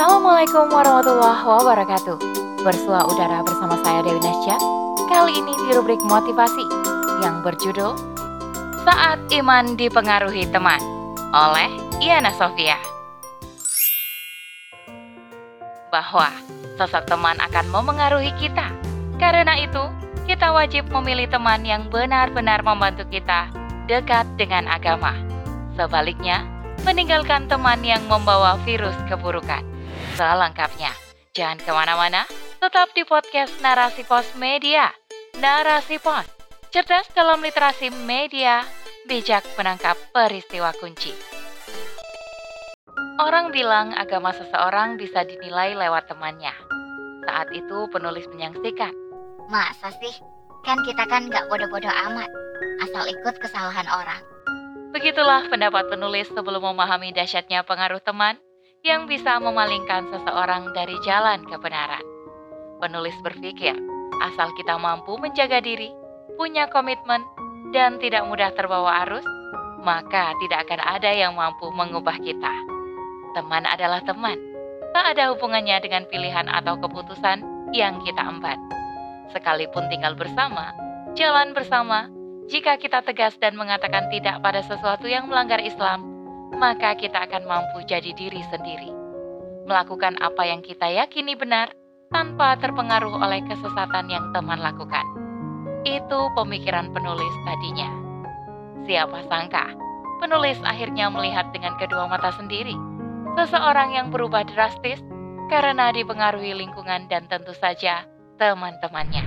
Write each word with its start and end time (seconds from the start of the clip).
Assalamualaikum 0.00 0.72
warahmatullahi 0.72 1.44
wabarakatuh. 1.44 2.16
Bersua 2.64 3.04
udara 3.04 3.44
bersama 3.44 3.76
saya 3.84 4.00
Dewi 4.00 4.16
Nasya. 4.24 4.56
Kali 5.12 5.44
ini 5.44 5.52
di 5.52 5.76
rubrik 5.76 6.00
motivasi 6.00 6.64
yang 7.20 7.44
berjudul 7.44 8.00
Saat 8.88 9.28
Iman 9.28 9.76
Dipengaruhi 9.76 10.48
Teman 10.48 10.80
oleh 11.36 11.68
Iana 12.00 12.32
Sofia. 12.32 12.80
Bahwa 15.92 16.32
sosok 16.80 17.04
teman 17.04 17.36
akan 17.36 17.68
memengaruhi 17.68 18.32
kita. 18.40 18.72
Karena 19.20 19.52
itu, 19.60 19.84
kita 20.24 20.48
wajib 20.48 20.88
memilih 20.88 21.28
teman 21.28 21.60
yang 21.60 21.92
benar-benar 21.92 22.64
membantu 22.64 23.04
kita 23.12 23.52
dekat 23.84 24.24
dengan 24.40 24.64
agama. 24.64 25.12
Sebaliknya, 25.76 26.48
meninggalkan 26.88 27.52
teman 27.52 27.84
yang 27.84 28.00
membawa 28.08 28.56
virus 28.64 28.96
keburukan. 29.04 29.69
Selengkapnya, 30.20 30.92
jangan 31.32 31.56
ke 31.64 31.72
mana-mana, 31.72 32.28
tetap 32.60 32.92
di 32.92 33.08
podcast 33.08 33.56
Narasi 33.64 34.04
Pos 34.04 34.36
Media. 34.36 34.92
Narasi 35.40 35.96
Pos, 35.96 36.28
cerdas 36.68 37.08
dalam 37.16 37.40
literasi 37.40 37.88
media, 38.04 38.60
bijak 39.08 39.40
menangkap 39.56 39.96
peristiwa 40.12 40.76
kunci. 40.76 41.16
Orang 43.16 43.48
bilang 43.48 43.96
agama 43.96 44.36
seseorang 44.36 45.00
bisa 45.00 45.24
dinilai 45.24 45.72
lewat 45.72 46.12
temannya. 46.12 46.52
Saat 47.24 47.56
itu 47.56 47.88
penulis 47.88 48.28
menyaksikan. 48.28 48.92
Masa 49.48 49.88
sih? 50.04 50.20
Kan 50.68 50.84
kita 50.84 51.08
kan 51.08 51.32
nggak 51.32 51.48
bodoh-bodoh 51.48 51.96
amat, 52.12 52.28
asal 52.84 53.08
ikut 53.08 53.40
kesalahan 53.40 53.88
orang. 53.88 54.20
Begitulah 54.92 55.48
pendapat 55.48 55.88
penulis 55.88 56.28
sebelum 56.28 56.60
memahami 56.60 57.08
dahsyatnya 57.16 57.64
pengaruh 57.64 58.04
teman 58.04 58.36
yang 58.80 59.04
bisa 59.04 59.36
memalingkan 59.36 60.08
seseorang 60.08 60.72
dari 60.72 60.96
jalan 61.04 61.44
kebenaran. 61.44 62.00
Penulis 62.80 63.12
berpikir, 63.20 63.76
asal 64.24 64.48
kita 64.56 64.80
mampu 64.80 65.20
menjaga 65.20 65.60
diri, 65.60 65.92
punya 66.40 66.64
komitmen, 66.72 67.20
dan 67.76 68.00
tidak 68.00 68.24
mudah 68.24 68.48
terbawa 68.56 69.04
arus, 69.04 69.24
maka 69.84 70.32
tidak 70.40 70.64
akan 70.68 70.80
ada 70.80 71.10
yang 71.12 71.36
mampu 71.36 71.68
mengubah 71.76 72.16
kita. 72.24 72.52
Teman 73.36 73.68
adalah 73.68 74.00
teman, 74.00 74.40
tak 74.96 75.14
ada 75.16 75.30
hubungannya 75.36 75.76
dengan 75.84 76.08
pilihan 76.08 76.48
atau 76.48 76.80
keputusan 76.80 77.70
yang 77.76 78.00
kita 78.02 78.24
emban. 78.24 78.58
Sekalipun 79.30 79.86
tinggal 79.92 80.16
bersama, 80.16 80.74
jalan 81.14 81.52
bersama, 81.54 82.10
jika 82.50 82.80
kita 82.80 83.04
tegas 83.06 83.38
dan 83.38 83.54
mengatakan 83.54 84.10
tidak 84.10 84.42
pada 84.42 84.64
sesuatu 84.66 85.06
yang 85.06 85.30
melanggar 85.30 85.62
Islam, 85.62 86.09
maka 86.54 86.98
kita 86.98 87.26
akan 87.26 87.46
mampu 87.46 87.86
jadi 87.86 88.10
diri 88.14 88.42
sendiri. 88.50 88.90
Melakukan 89.66 90.18
apa 90.18 90.42
yang 90.46 90.64
kita 90.64 90.90
yakini 90.90 91.38
benar 91.38 91.70
tanpa 92.10 92.58
terpengaruh 92.58 93.22
oleh 93.22 93.42
kesesatan 93.46 94.10
yang 94.10 94.34
teman 94.34 94.58
lakukan. 94.58 95.06
Itu 95.86 96.32
pemikiran 96.34 96.90
penulis 96.90 97.34
tadinya. 97.46 97.88
Siapa 98.84 99.22
sangka, 99.30 99.70
penulis 100.18 100.58
akhirnya 100.66 101.06
melihat 101.08 101.54
dengan 101.54 101.78
kedua 101.78 102.10
mata 102.10 102.34
sendiri. 102.34 102.74
Seseorang 103.38 103.94
yang 103.94 104.10
berubah 104.10 104.42
drastis 104.42 104.98
karena 105.46 105.94
dipengaruhi 105.94 106.52
lingkungan 106.52 107.06
dan 107.06 107.30
tentu 107.30 107.54
saja 107.54 108.02
teman-temannya. 108.42 109.22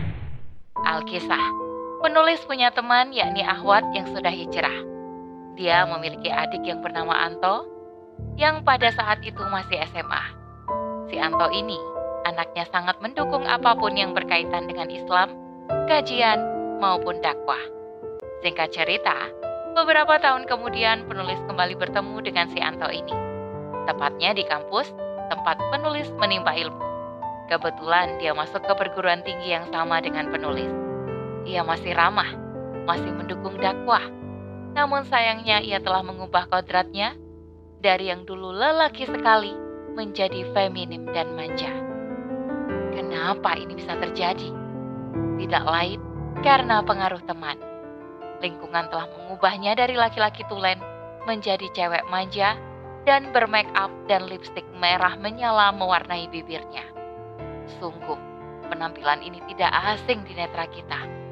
Alkisah 0.83 1.63
Penulis 2.03 2.43
punya 2.43 2.67
teman 2.67 3.15
yakni 3.15 3.47
Ahwat 3.47 3.95
yang 3.95 4.03
sudah 4.11 4.27
hijrah. 4.27 4.92
Dia 5.53 5.85
memiliki 5.85 6.33
adik 6.33 6.65
yang 6.65 6.81
bernama 6.81 7.13
Anto 7.13 7.69
yang 8.37 8.65
pada 8.65 8.89
saat 8.89 9.21
itu 9.21 9.39
masih 9.49 9.77
SMA. 9.93 10.23
Si 11.09 11.15
Anto 11.21 11.49
ini 11.53 11.77
anaknya 12.25 12.65
sangat 12.73 12.97
mendukung 13.03 13.45
apa 13.45 13.77
pun 13.77 13.93
yang 13.93 14.17
berkaitan 14.17 14.65
dengan 14.65 14.89
Islam, 14.89 15.37
kajian, 15.85 16.41
maupun 16.81 17.21
dakwah. 17.21 17.61
Singkat 18.41 18.73
cerita, 18.73 19.13
beberapa 19.77 20.17
tahun 20.19 20.49
kemudian 20.49 21.05
penulis 21.05 21.37
kembali 21.45 21.77
bertemu 21.77 22.17
dengan 22.25 22.47
si 22.49 22.59
Anto 22.59 22.89
ini. 22.89 23.13
Tepatnya 23.85 24.33
di 24.33 24.43
kampus 24.47 24.89
tempat 25.29 25.59
penulis 25.69 26.09
menimba 26.17 26.55
ilmu. 26.57 26.81
Kebetulan 27.51 28.17
dia 28.17 28.31
masuk 28.31 28.63
ke 28.65 28.73
perguruan 28.73 29.21
tinggi 29.21 29.53
yang 29.53 29.67
sama 29.69 29.99
dengan 29.99 30.31
penulis 30.31 30.71
ia 31.43 31.61
masih 31.63 31.91
ramah, 31.91 32.27
masih 32.87 33.11
mendukung 33.11 33.59
dakwah. 33.59 34.03
Namun 34.73 35.05
sayangnya 35.05 35.61
ia 35.61 35.77
telah 35.77 36.01
mengubah 36.01 36.49
kodratnya 36.49 37.13
dari 37.79 38.09
yang 38.09 38.25
dulu 38.25 38.49
lelaki 38.49 39.05
sekali 39.05 39.53
menjadi 39.93 40.49
feminim 40.53 41.05
dan 41.13 41.29
manja. 41.37 41.69
Kenapa 42.93 43.53
ini 43.53 43.77
bisa 43.77 43.93
terjadi? 44.01 44.49
Tidak 45.37 45.63
lain 45.65 46.01
karena 46.41 46.81
pengaruh 46.81 47.21
teman. 47.29 47.57
Lingkungan 48.41 48.89
telah 48.89 49.07
mengubahnya 49.13 49.77
dari 49.77 49.93
laki-laki 49.93 50.41
tulen 50.49 50.81
menjadi 51.29 51.69
cewek 51.71 52.03
manja 52.09 52.57
dan 53.05 53.29
bermake 53.31 53.69
up 53.77 53.93
dan 54.09 54.25
lipstik 54.25 54.65
merah 54.81 55.13
menyala 55.15 55.71
mewarnai 55.71 56.27
bibirnya. 56.27 56.83
Sungguh, 57.79 58.17
penampilan 58.67 59.21
ini 59.23 59.39
tidak 59.53 59.71
asing 59.95 60.25
di 60.27 60.33
netra 60.35 60.67
kita 60.67 61.23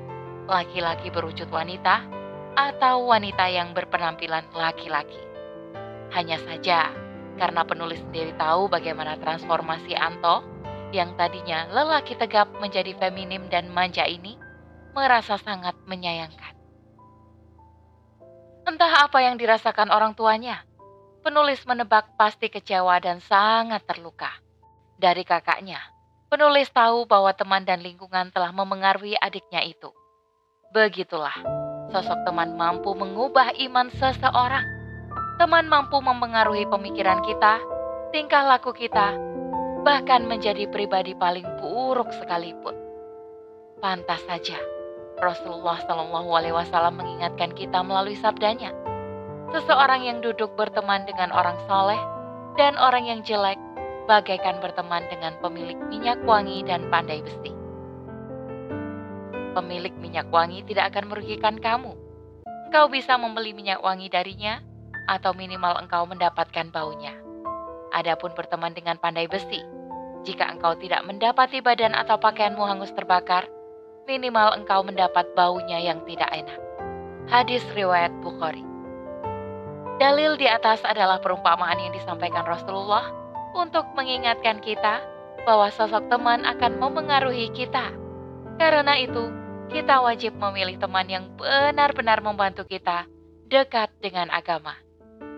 laki-laki 0.52 1.08
berwujud 1.08 1.47
wanita 1.47 2.03
atau 2.56 3.08
wanita 3.08 3.48
yang 3.48 3.72
berpenampilan 3.72 4.44
laki-laki. 4.52 5.20
Hanya 6.12 6.36
saja, 6.44 6.92
karena 7.40 7.64
penulis 7.64 8.04
sendiri 8.04 8.36
tahu 8.36 8.68
bagaimana 8.68 9.16
transformasi 9.18 9.96
Anto 9.96 10.44
yang 10.92 11.16
tadinya 11.16 11.72
lelaki 11.72 12.20
tegap 12.20 12.52
menjadi 12.60 12.92
feminim 13.00 13.48
dan 13.48 13.72
manja 13.72 14.04
ini, 14.04 14.36
merasa 14.92 15.40
sangat 15.40 15.74
menyayangkan. 15.88 16.54
Entah 18.68 19.08
apa 19.08 19.24
yang 19.24 19.40
dirasakan 19.40 19.90
orang 19.90 20.14
tuanya, 20.14 20.62
penulis 21.24 21.64
menebak 21.64 22.14
pasti 22.20 22.52
kecewa 22.52 23.00
dan 23.00 23.24
sangat 23.24 23.82
terluka. 23.88 24.30
Dari 25.00 25.26
kakaknya, 25.26 25.82
penulis 26.30 26.70
tahu 26.70 27.08
bahwa 27.10 27.34
teman 27.34 27.66
dan 27.66 27.82
lingkungan 27.82 28.30
telah 28.30 28.54
memengaruhi 28.54 29.18
adiknya 29.18 29.66
itu. 29.66 29.90
Begitulah, 30.76 31.34
sosok 31.91 32.24
teman 32.24 32.56
mampu 32.56 32.96
mengubah 32.96 33.52
iman 33.68 33.91
seseorang. 34.00 34.63
Teman 35.38 35.68
mampu 35.68 36.00
mempengaruhi 36.00 36.66
pemikiran 36.72 37.19
kita, 37.22 37.59
tingkah 38.16 38.47
laku 38.47 38.72
kita, 38.72 39.19
bahkan 39.84 40.24
menjadi 40.24 40.72
pribadi 40.72 41.12
paling 41.12 41.46
buruk 41.59 42.07
sekalipun. 42.16 42.74
Pantas 43.84 44.24
saja, 44.29 44.56
Rasulullah 45.19 45.81
Shallallahu 45.84 46.29
Alaihi 46.31 46.56
Wasallam 46.56 47.02
mengingatkan 47.02 47.52
kita 47.57 47.84
melalui 47.84 48.16
sabdanya. 48.16 48.72
Seseorang 49.52 50.08
yang 50.08 50.23
duduk 50.23 50.56
berteman 50.56 51.03
dengan 51.03 51.34
orang 51.35 51.59
soleh 51.68 52.00
dan 52.56 52.78
orang 52.79 53.03
yang 53.09 53.19
jelek, 53.25 53.59
bagaikan 54.08 54.63
berteman 54.63 55.03
dengan 55.12 55.35
pemilik 55.44 55.75
minyak 55.90 56.22
wangi 56.23 56.63
dan 56.63 56.88
pandai 56.88 57.19
besi 57.25 57.61
pemilik 59.52 59.94
minyak 60.00 60.28
wangi 60.32 60.64
tidak 60.68 60.96
akan 60.96 61.12
merugikan 61.12 61.56
kamu. 61.60 61.94
Engkau 62.72 62.88
bisa 62.88 63.20
membeli 63.20 63.52
minyak 63.52 63.84
wangi 63.84 64.08
darinya, 64.08 64.64
atau 65.12 65.36
minimal 65.36 65.76
engkau 65.82 66.08
mendapatkan 66.08 66.72
baunya. 66.72 67.12
Adapun 67.92 68.32
berteman 68.32 68.72
dengan 68.72 68.96
pandai 68.96 69.28
besi, 69.28 69.60
jika 70.24 70.48
engkau 70.48 70.78
tidak 70.80 71.04
mendapati 71.04 71.60
badan 71.60 71.92
atau 71.92 72.16
pakaianmu 72.16 72.64
hangus 72.64 72.94
terbakar, 72.96 73.50
minimal 74.08 74.56
engkau 74.56 74.86
mendapat 74.86 75.28
baunya 75.36 75.82
yang 75.82 76.00
tidak 76.08 76.32
enak. 76.32 76.60
Hadis 77.28 77.64
riwayat 77.76 78.14
Bukhari. 78.24 78.64
Dalil 80.00 80.34
di 80.40 80.50
atas 80.50 80.82
adalah 80.82 81.22
perumpamaan 81.22 81.78
yang 81.78 81.94
disampaikan 81.94 82.42
Rasulullah 82.48 83.14
untuk 83.54 83.86
mengingatkan 83.94 84.64
kita 84.64 85.04
bahwa 85.46 85.70
sosok 85.74 86.09
teman 86.09 86.46
akan 86.46 86.78
memengaruhi 86.82 87.50
kita. 87.54 87.94
Karena 88.58 88.97
itu, 88.97 89.30
kita 89.72 90.03
wajib 90.03 90.35
memilih 90.35 90.76
teman 90.76 91.08
yang 91.08 91.32
benar-benar 91.40 92.20
membantu 92.20 92.68
kita 92.68 93.08
dekat 93.47 93.88
dengan 94.03 94.28
agama. 94.28 94.76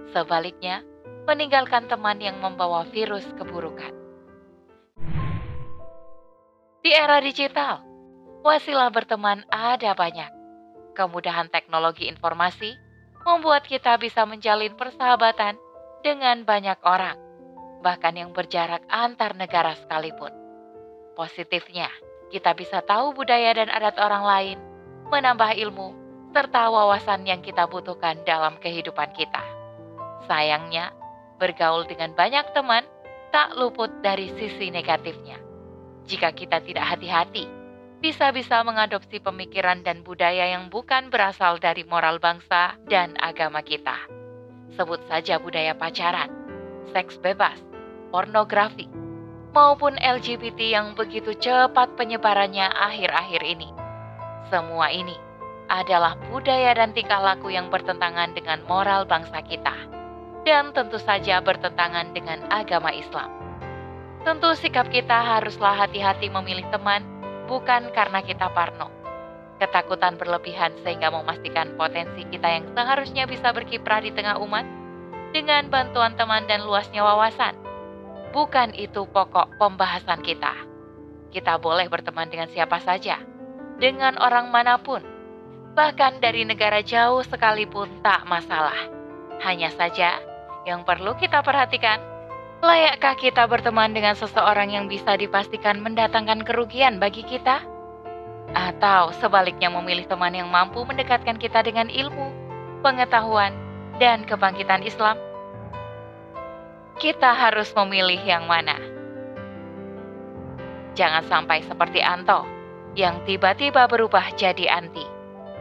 Sebaliknya, 0.09 0.81
meninggalkan 1.29 1.85
teman 1.85 2.17
yang 2.17 2.41
membawa 2.41 2.81
virus 2.89 3.23
keburukan. 3.37 3.93
Di 6.81 6.91
era 6.91 7.21
digital, 7.21 7.85
wasilah 8.41 8.89
berteman 8.89 9.45
ada 9.53 9.93
banyak. 9.93 10.33
Kemudahan 10.97 11.53
teknologi 11.53 12.09
informasi 12.09 12.73
membuat 13.23 13.69
kita 13.69 13.95
bisa 14.01 14.25
menjalin 14.25 14.73
persahabatan 14.73 15.55
dengan 16.01 16.41
banyak 16.43 16.81
orang, 16.83 17.15
bahkan 17.85 18.17
yang 18.17 18.33
berjarak 18.33 18.81
antar 18.89 19.37
negara 19.37 19.77
sekalipun. 19.79 20.33
Positifnya, 21.15 21.87
kita 22.33 22.57
bisa 22.57 22.81
tahu 22.81 23.13
budaya 23.13 23.53
dan 23.53 23.69
adat 23.69 24.01
orang 24.01 24.25
lain, 24.25 24.57
menambah 25.13 25.53
ilmu, 25.53 25.93
serta 26.33 26.73
wawasan 26.73 27.29
yang 27.29 27.45
kita 27.45 27.69
butuhkan 27.69 28.17
dalam 28.25 28.57
kehidupan 28.57 29.13
kita. 29.13 29.45
Sayangnya, 30.25 30.89
bergaul 31.37 31.85
dengan 31.85 32.17
banyak 32.17 32.57
teman 32.57 32.81
tak 33.29 33.53
luput 33.53 33.93
dari 34.01 34.33
sisi 34.33 34.73
negatifnya. 34.73 35.37
Jika 36.09 36.33
kita 36.33 36.57
tidak 36.65 36.97
hati-hati, 36.97 37.45
bisa-bisa 38.01 38.65
mengadopsi 38.65 39.21
pemikiran 39.21 39.85
dan 39.85 40.01
budaya 40.01 40.49
yang 40.57 40.73
bukan 40.73 41.13
berasal 41.13 41.61
dari 41.61 41.85
moral 41.85 42.17
bangsa 42.17 42.81
dan 42.89 43.13
agama 43.21 43.61
kita. 43.61 43.95
Sebut 44.73 45.05
saja 45.05 45.37
budaya 45.37 45.77
pacaran, 45.77 46.33
seks 46.91 47.21
bebas, 47.21 47.61
pornografi, 48.09 48.89
maupun 49.53 49.93
LGBT 50.01 50.81
yang 50.81 50.97
begitu 50.97 51.37
cepat 51.37 51.93
penyebarannya 51.93 52.73
akhir-akhir 52.73 53.41
ini. 53.45 53.69
Semua 54.49 54.89
ini 54.89 55.13
adalah 55.69 56.17
budaya 56.29 56.73
dan 56.75 56.91
tingkah 56.91 57.21
laku 57.21 57.53
yang 57.53 57.69
bertentangan 57.69 58.33
dengan 58.33 58.59
moral 58.65 59.05
bangsa 59.05 59.39
kita, 59.45 59.73
dan 60.43 60.73
tentu 60.75 60.99
saja 60.99 61.39
bertentangan 61.39 62.11
dengan 62.11 62.43
agama 62.49 62.91
Islam. 62.91 63.29
Tentu 64.25 64.51
sikap 64.57 64.89
kita 64.89 65.15
haruslah 65.15 65.85
hati-hati 65.85 66.33
memilih 66.33 66.67
teman 66.73 67.05
bukan 67.47 67.93
karena 67.93 68.19
kita 68.25 68.49
parno. 68.51 68.89
Ketakutan 69.61 70.19
berlebihan 70.19 70.75
sehingga 70.83 71.13
memastikan 71.13 71.77
potensi 71.79 72.25
kita 72.27 72.49
yang 72.51 72.65
seharusnya 72.75 73.23
bisa 73.29 73.53
berkiprah 73.55 74.03
di 74.03 74.11
tengah 74.11 74.41
umat 74.43 74.65
dengan 75.31 75.67
bantuan 75.71 76.15
teman 76.19 76.43
dan 76.49 76.67
luasnya 76.67 77.03
wawasan. 77.03 77.62
Bukan 78.33 78.73
itu 78.73 79.05
pokok 79.05 79.61
pembahasan 79.61 80.25
kita. 80.25 80.57
Kita 81.29 81.61
boleh 81.61 81.85
berteman 81.85 82.27
dengan 82.29 82.49
siapa 82.49 82.81
saja, 82.81 83.21
dengan 83.77 84.17
orang 84.17 84.49
mana 84.49 84.81
pun, 84.81 85.01
bahkan 85.77 86.17
dari 86.17 86.41
negara 86.41 86.81
jauh 86.81 87.21
sekalipun 87.21 88.01
tak 88.01 88.25
masalah. 88.25 88.89
Hanya 89.45 89.69
saja 89.69 90.17
yang 90.65 90.81
perlu 90.81 91.13
kita 91.17 91.45
perhatikan 91.45 92.13
Layakkah 92.63 93.19
kita 93.19 93.43
berteman 93.43 93.91
dengan 93.91 94.15
seseorang 94.15 94.71
yang 94.71 94.87
bisa 94.87 95.19
dipastikan 95.19 95.83
mendatangkan 95.83 96.47
kerugian 96.47 96.95
bagi 96.95 97.19
kita? 97.27 97.59
Atau 98.55 99.11
sebaliknya 99.19 99.67
memilih 99.67 100.07
teman 100.07 100.31
yang 100.31 100.47
mampu 100.47 100.79
mendekatkan 100.87 101.35
kita 101.35 101.59
dengan 101.59 101.91
ilmu, 101.91 102.31
pengetahuan, 102.79 103.51
dan 103.99 104.23
kebangkitan 104.23 104.79
Islam? 104.79 105.19
Kita 106.97 107.33
harus 107.33 107.73
memilih 107.73 108.21
yang 108.21 108.45
mana. 108.45 108.77
Jangan 110.93 111.25
sampai 111.25 111.65
seperti 111.65 112.01
Anto, 112.05 112.45
yang 112.93 113.25
tiba-tiba 113.25 113.89
berubah 113.89 114.33
jadi 114.37 114.69
anti. 114.69 115.05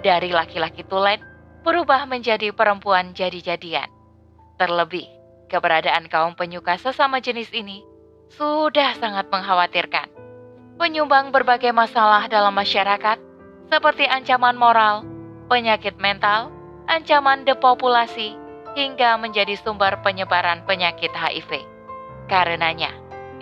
Dari 0.05 0.29
laki-laki 0.29 0.85
tulen, 0.85 1.25
berubah 1.65 2.05
menjadi 2.05 2.53
perempuan 2.53 3.17
jadi-jadian. 3.17 3.89
Terlebih, 4.61 5.09
Keberadaan 5.53 6.09
kaum 6.09 6.33
penyuka 6.33 6.81
sesama 6.81 7.21
jenis 7.21 7.53
ini 7.53 7.85
sudah 8.33 8.97
sangat 8.97 9.29
mengkhawatirkan. 9.29 10.09
Penyumbang 10.81 11.29
berbagai 11.29 11.77
masalah 11.77 12.25
dalam 12.25 12.57
masyarakat, 12.57 13.21
seperti 13.69 14.09
ancaman 14.09 14.57
moral, 14.57 15.05
penyakit 15.53 16.01
mental, 16.01 16.49
ancaman 16.89 17.45
depopulasi, 17.45 18.33
hingga 18.73 19.21
menjadi 19.21 19.57
sumber 19.61 20.01
penyebaran 20.01 20.65
penyakit 20.65 21.13
HIV. 21.13 21.65
Karenanya, 22.27 22.93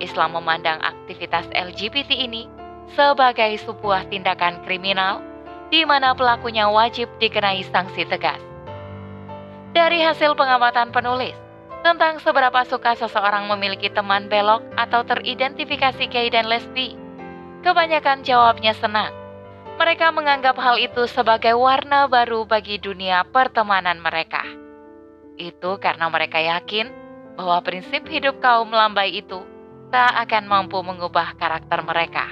Islam 0.00 0.34
memandang 0.40 0.80
aktivitas 0.82 1.46
LGBT 1.52 2.10
ini 2.10 2.48
sebagai 2.96 3.54
sebuah 3.62 4.10
tindakan 4.10 4.64
kriminal 4.66 5.22
di 5.70 5.86
mana 5.86 6.16
pelakunya 6.16 6.66
wajib 6.66 7.06
dikenai 7.22 7.62
sanksi 7.70 8.02
tegas. 8.10 8.42
Dari 9.70 10.02
hasil 10.02 10.34
pengamatan 10.34 10.90
penulis, 10.90 11.38
tentang 11.86 12.18
seberapa 12.20 12.66
suka 12.66 12.98
seseorang 12.98 13.46
memiliki 13.46 13.88
teman 13.88 14.26
belok 14.26 14.66
atau 14.74 15.06
teridentifikasi 15.06 16.10
gay 16.10 16.28
dan 16.28 16.50
lesbi. 16.50 16.98
Kebanyakan 17.62 18.26
jawabnya 18.26 18.74
senang. 18.74 19.12
Mereka 19.80 20.12
menganggap 20.12 20.60
hal 20.60 20.76
itu 20.76 21.08
sebagai 21.08 21.56
warna 21.56 22.04
baru 22.04 22.44
bagi 22.44 22.76
dunia 22.76 23.24
pertemanan 23.32 23.96
mereka. 23.96 24.44
Itu 25.40 25.80
karena 25.80 26.12
mereka 26.12 26.36
yakin 26.36 26.92
bahwa 27.40 27.64
prinsip 27.64 28.04
hidup 28.04 28.44
kaum 28.44 28.68
lambai 28.68 29.24
itu 29.24 29.40
tak 29.88 30.12
akan 30.28 30.44
mampu 30.44 30.76
mengubah 30.84 31.32
karakter 31.40 31.80
mereka. 31.80 32.28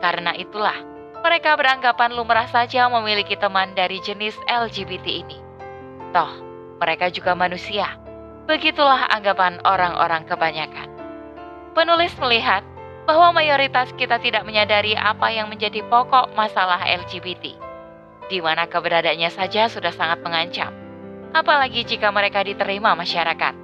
Karena 0.00 0.32
itulah, 0.32 0.80
mereka 1.20 1.52
beranggapan 1.60 2.16
lumrah 2.16 2.48
saja 2.48 2.88
memiliki 2.88 3.36
teman 3.36 3.76
dari 3.76 4.00
jenis 4.00 4.32
LGBT 4.48 5.06
ini. 5.06 5.38
Toh, 6.16 6.32
mereka 6.80 7.12
juga 7.12 7.36
manusia 7.36 8.00
Begitulah 8.50 9.06
anggapan 9.14 9.62
orang-orang 9.62 10.26
kebanyakan. 10.26 10.90
Penulis 11.70 12.10
melihat 12.18 12.66
bahwa 13.06 13.30
mayoritas 13.30 13.94
kita 13.94 14.18
tidak 14.18 14.42
menyadari 14.42 14.98
apa 14.98 15.30
yang 15.30 15.46
menjadi 15.46 15.86
pokok 15.86 16.34
masalah 16.34 16.82
LGBT, 16.82 17.54
di 18.26 18.42
mana 18.42 18.66
keberadaannya 18.66 19.30
saja 19.30 19.70
sudah 19.70 19.94
sangat 19.94 20.26
mengancam. 20.26 20.74
Apalagi 21.30 21.86
jika 21.86 22.10
mereka 22.10 22.42
diterima 22.42 22.94
masyarakat. 22.98 23.54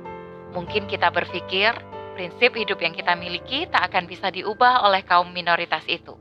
Mungkin 0.54 0.88
kita 0.88 1.10
berpikir 1.10 1.74
prinsip 2.14 2.56
hidup 2.56 2.80
yang 2.80 2.96
kita 2.96 3.12
miliki 3.18 3.68
tak 3.68 3.92
akan 3.92 4.08
bisa 4.08 4.32
diubah 4.32 4.86
oleh 4.86 5.04
kaum 5.04 5.28
minoritas 5.34 5.84
itu. 5.84 6.16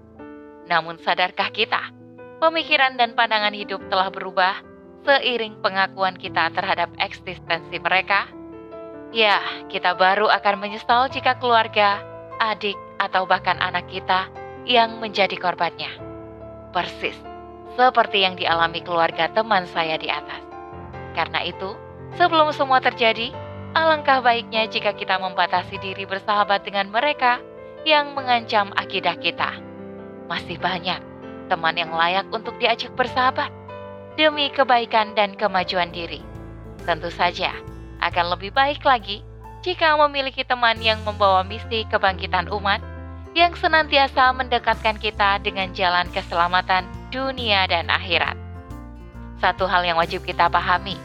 Namun 0.65 0.99
sadarkah 0.99 1.53
kita, 1.53 1.93
pemikiran 2.41 2.97
dan 2.99 3.13
pandangan 3.13 3.53
hidup 3.53 3.85
telah 3.87 4.09
berubah 4.11 4.59
seiring 5.05 5.61
pengakuan 5.61 6.17
kita 6.17 6.49
terhadap 6.51 6.89
eksistensi 6.97 7.77
mereka 7.77 8.25
Ya, 9.15 9.39
kita 9.71 9.95
baru 9.95 10.27
akan 10.27 10.59
menyesal 10.59 11.07
jika 11.07 11.39
keluarga, 11.39 12.03
adik, 12.43 12.75
atau 12.99 13.23
bahkan 13.23 13.55
anak 13.63 13.87
kita 13.87 14.27
yang 14.67 14.99
menjadi 14.99 15.39
korbannya. 15.39 15.87
Persis 16.75 17.15
seperti 17.79 18.23
yang 18.23 18.39
dialami 18.39 18.83
keluarga 18.83 19.31
teman 19.31 19.67
saya 19.71 19.99
di 19.99 20.11
atas. 20.11 20.44
Karena 21.15 21.41
itu, 21.47 21.73
sebelum 22.19 22.51
semua 22.51 22.83
terjadi, 22.83 23.31
alangkah 23.71 24.19
baiknya 24.19 24.67
jika 24.67 24.91
kita 24.91 25.15
membatasi 25.15 25.79
diri 25.79 26.03
bersahabat 26.03 26.67
dengan 26.67 26.91
mereka 26.91 27.39
yang 27.87 28.11
mengancam 28.11 28.75
akidah 28.75 29.15
kita. 29.15 29.55
Masih 30.27 30.59
banyak 30.59 30.99
teman 31.47 31.77
yang 31.77 31.93
layak 31.93 32.25
untuk 32.33 32.57
diajak 32.57 32.91
bersahabat 32.97 33.53
demi 34.19 34.49
kebaikan 34.51 35.13
dan 35.13 35.37
kemajuan 35.37 35.93
diri. 35.93 36.19
Tentu 36.83 37.13
saja, 37.13 37.53
akan 38.01 38.35
lebih 38.37 38.51
baik 38.51 38.81
lagi 38.81 39.21
jika 39.61 39.97
memiliki 39.97 40.45
teman 40.45 40.77
yang 40.81 41.01
membawa 41.01 41.41
misi 41.41 41.85
kebangkitan 41.89 42.49
umat 42.53 42.81
yang 43.35 43.51
senantiasa 43.57 44.31
mendekatkan 44.31 44.95
kita 44.95 45.43
dengan 45.43 45.73
jalan 45.75 46.07
keselamatan 46.15 46.87
dunia 47.11 47.67
dan 47.67 47.91
akhirat. 47.91 48.37
Satu 49.43 49.67
hal 49.67 49.83
yang 49.83 49.99
wajib 49.99 50.23
kita 50.23 50.47
pahami, 50.47 50.95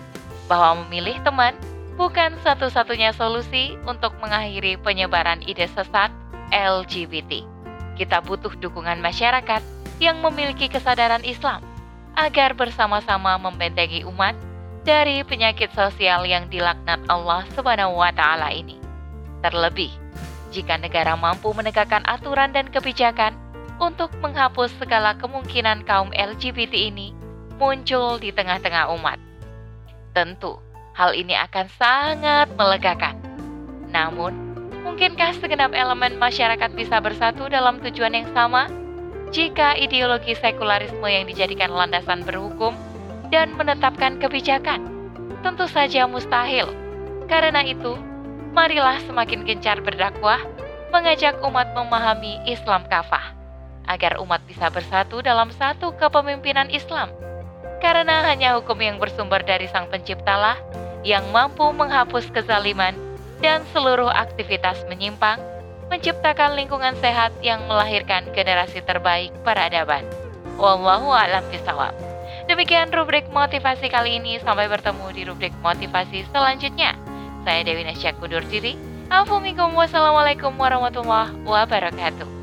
bahwa 0.51 0.83
memilih 0.83 1.23
teman 1.23 1.55
bukan 1.95 2.35
satu-satunya 2.43 3.15
solusi 3.15 3.79
untuk 3.87 4.11
mengakhiri 4.19 4.75
penyebaran 4.83 5.39
ide 5.47 5.71
sesat 5.71 6.11
LGBT. 6.51 7.47
Kita 7.95 8.19
butuh 8.19 8.59
dukungan 8.59 8.99
masyarakat 8.99 9.63
yang 10.03 10.19
memiliki 10.19 10.67
kesadaran 10.67 11.23
Islam 11.23 11.63
agar 12.19 12.59
bersama-sama 12.59 13.39
membentengi 13.39 14.03
umat 14.11 14.35
dari 14.83 15.23
penyakit 15.23 15.71
sosial 15.71 16.27
yang 16.27 16.51
dilaknat 16.51 16.99
Allah 17.07 17.47
Subhanahu 17.55 17.95
wa 17.95 18.11
taala 18.11 18.51
ini. 18.51 18.81
Terlebih, 19.47 19.93
jika 20.51 20.81
negara 20.81 21.15
mampu 21.15 21.55
menegakkan 21.55 22.03
aturan 22.11 22.51
dan 22.51 22.67
kebijakan 22.67 23.39
untuk 23.79 24.11
menghapus 24.19 24.75
segala 24.83 25.15
kemungkinan 25.17 25.87
kaum 25.87 26.11
LGBT 26.11 26.91
ini 26.91 27.15
muncul 27.61 28.17
di 28.17 28.33
tengah-tengah 28.33 28.89
umat. 28.99 29.30
Tentu, 30.11 30.59
hal 30.99 31.15
ini 31.15 31.39
akan 31.39 31.67
sangat 31.79 32.51
melegakan. 32.59 33.15
Namun, 33.95 34.35
mungkinkah 34.83 35.39
segenap 35.39 35.71
elemen 35.71 36.19
masyarakat 36.19 36.71
bisa 36.75 36.99
bersatu 36.99 37.47
dalam 37.47 37.79
tujuan 37.79 38.19
yang 38.19 38.27
sama? 38.35 38.67
Jika 39.31 39.79
ideologi 39.79 40.35
sekularisme 40.35 41.07
yang 41.07 41.31
dijadikan 41.31 41.71
landasan 41.71 42.27
berhukum 42.27 42.75
dan 43.31 43.55
menetapkan 43.55 44.19
kebijakan? 44.19 44.83
Tentu 45.47 45.71
saja 45.71 46.11
mustahil. 46.11 46.67
Karena 47.31 47.63
itu, 47.63 47.95
marilah 48.51 48.99
semakin 49.07 49.47
gencar 49.47 49.79
berdakwah, 49.79 50.43
mengajak 50.91 51.39
umat 51.47 51.71
memahami 51.71 52.43
Islam 52.51 52.83
kafah, 52.91 53.31
agar 53.87 54.19
umat 54.19 54.43
bisa 54.51 54.67
bersatu 54.75 55.23
dalam 55.23 55.55
satu 55.55 55.95
kepemimpinan 55.95 56.67
Islam. 56.67 57.15
Karena 57.81 58.29
hanya 58.29 58.61
hukum 58.61 58.77
yang 58.77 59.01
bersumber 59.01 59.41
dari 59.41 59.65
Sang 59.73 59.89
Penciptalah 59.89 60.61
yang 61.01 61.25
mampu 61.33 61.65
menghapus 61.73 62.29
kezaliman 62.29 62.93
dan 63.41 63.65
seluruh 63.73 64.13
aktivitas 64.13 64.85
menyimpang, 64.87 65.41
menciptakan 65.89 66.61
lingkungan 66.61 66.93
sehat 67.01 67.33
yang 67.41 67.65
melahirkan 67.65 68.29
generasi 68.37 68.85
terbaik 68.85 69.33
peradaban. 69.43 70.05
Wallahu 70.61 71.09
a'lam 71.09 71.41
bishawab. 71.49 71.97
Demikian 72.47 72.93
rubrik 72.93 73.31
motivasi 73.33 73.89
kali 73.89 74.21
ini. 74.21 74.37
Sampai 74.45 74.69
bertemu 74.69 75.07
di 75.17 75.23
rubrik 75.25 75.55
motivasi 75.65 76.29
selanjutnya. 76.29 76.99
Saya 77.49 77.65
Dewi 77.65 77.89
Nasya 77.89 78.13
kundur 78.21 78.45
diri. 78.45 78.77
Afumikum 79.09 79.73
wassalamualaikum 79.73 80.53
warahmatullahi 80.55 81.33
wabarakatuh. 81.49 82.40